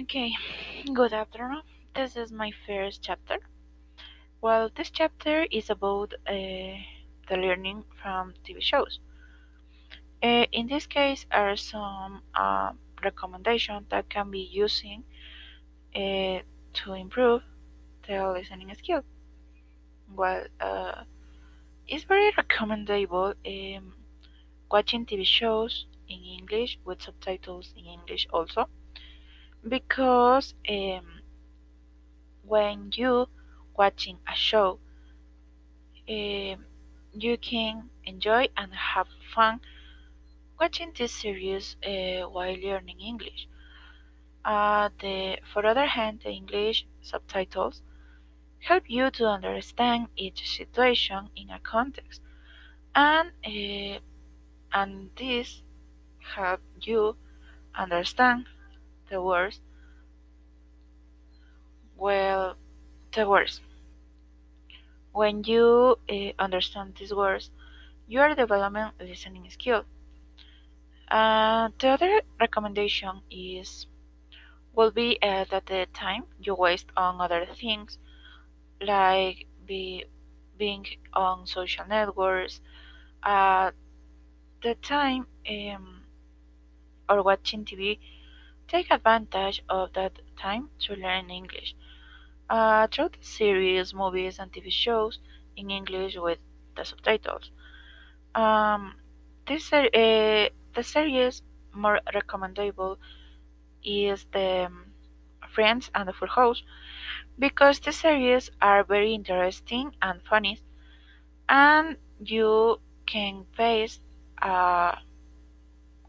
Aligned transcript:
Okay, 0.00 0.32
good 0.94 1.12
afternoon. 1.12 1.60
This 1.94 2.16
is 2.16 2.32
my 2.32 2.50
first 2.66 3.02
chapter. 3.02 3.36
Well, 4.40 4.70
this 4.74 4.88
chapter 4.88 5.46
is 5.50 5.68
about 5.68 6.14
uh, 6.26 6.80
the 7.28 7.36
learning 7.36 7.84
from 8.00 8.32
TV 8.42 8.62
shows. 8.62 9.00
Uh, 10.22 10.46
in 10.50 10.66
this 10.66 10.86
case, 10.86 11.26
are 11.30 11.56
some 11.56 12.22
uh, 12.34 12.72
recommendations 13.04 13.86
that 13.90 14.08
can 14.08 14.30
be 14.30 14.40
using 14.40 15.04
uh, 15.94 16.38
to 16.72 16.94
improve 16.94 17.42
the 18.08 18.32
listening 18.32 18.74
skill. 18.74 19.02
Well, 20.14 20.44
uh, 20.58 21.02
it's 21.86 22.04
very 22.04 22.32
recommendable 22.34 23.34
um, 23.46 23.92
watching 24.70 25.04
TV 25.04 25.26
shows 25.26 25.84
in 26.08 26.20
English 26.22 26.78
with 26.82 27.02
subtitles 27.02 27.74
in 27.76 27.84
English 27.84 28.26
also 28.32 28.68
because 29.68 30.54
um, 30.68 31.20
when 32.44 32.90
you 32.94 33.26
watching 33.76 34.18
a 34.28 34.34
show 34.34 34.78
um, 36.08 36.64
you 37.14 37.36
can 37.38 37.88
enjoy 38.04 38.48
and 38.56 38.72
have 38.74 39.08
fun 39.34 39.60
watching 40.60 40.92
this 40.98 41.12
series 41.12 41.76
uh, 41.86 42.22
while 42.28 42.56
learning 42.56 43.00
english. 43.00 43.48
Uh, 44.44 44.88
the, 45.00 45.38
for 45.52 45.64
other 45.66 45.86
hand 45.86 46.20
the 46.24 46.30
english 46.30 46.84
subtitles 47.02 47.80
help 48.60 48.84
you 48.88 49.10
to 49.10 49.26
understand 49.26 50.08
each 50.16 50.56
situation 50.56 51.28
in 51.36 51.50
a 51.50 51.58
context. 51.60 52.20
And 52.94 53.30
uh, 53.46 53.98
and 54.74 55.10
this 55.16 55.62
help 56.34 56.60
you 56.80 57.16
understand 57.74 58.46
the 59.12 59.22
words. 59.22 59.60
Well 61.96 62.56
the 63.12 63.28
words. 63.28 63.60
When 65.12 65.42
you 65.44 65.96
uh, 66.10 66.32
understand 66.38 66.96
these 66.96 67.14
words 67.14 67.50
you 68.06 68.20
are 68.20 68.34
developing 68.34 68.90
listening 69.00 69.48
skill. 69.50 69.84
Uh, 71.10 71.68
the 71.78 71.88
other 71.90 72.22
recommendation 72.40 73.20
is 73.30 73.86
will 74.74 74.90
be 74.90 75.18
uh, 75.22 75.44
that 75.50 75.66
the 75.66 75.86
time 75.94 76.24
you 76.40 76.54
waste 76.54 76.90
on 76.96 77.20
other 77.20 77.46
things 77.46 77.98
like 78.80 79.46
be 79.66 80.04
being 80.58 80.86
on 81.14 81.46
social 81.46 81.86
networks 81.86 82.60
uh, 83.24 83.70
the 84.62 84.74
time 84.76 85.26
um, 85.48 86.02
or 87.08 87.22
watching 87.22 87.64
tv 87.64 87.98
take 88.68 88.90
advantage 88.90 89.62
of 89.68 89.92
that 89.94 90.12
time 90.38 90.68
to 90.80 90.94
learn 90.96 91.30
english 91.30 91.74
uh, 92.50 92.86
through 92.88 93.08
the 93.08 93.24
series 93.24 93.94
movies 93.94 94.38
and 94.38 94.52
tv 94.52 94.70
shows 94.70 95.18
in 95.56 95.70
english 95.70 96.16
with 96.16 96.38
the 96.76 96.84
subtitles 96.84 97.50
um, 98.34 98.94
this 99.46 99.72
uh, 99.72 99.88
the 100.74 100.82
series 100.82 101.42
more 101.74 102.00
recommendable 102.14 102.98
is 103.84 104.24
the 104.32 104.66
um, 104.66 104.86
Friends 105.48 105.90
and 105.94 106.08
the 106.08 106.12
Full 106.12 106.28
House 106.28 106.62
because 107.38 107.80
the 107.80 107.92
series 107.92 108.50
are 108.62 108.84
very 108.84 109.14
interesting 109.14 109.94
and 110.02 110.22
funny, 110.22 110.60
and 111.48 111.96
you 112.20 112.80
can 113.06 113.44
face 113.56 114.00
a 114.42 114.98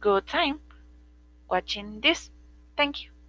good 0.00 0.26
time 0.26 0.60
watching 1.50 2.00
this. 2.00 2.30
Thank 2.80 3.04
you. 3.04 3.19